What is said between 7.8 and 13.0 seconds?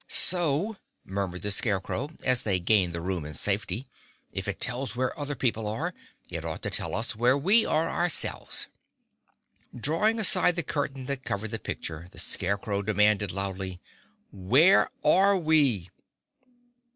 ourselves." Drawing aside the curtain that covered the picture the Scarecrow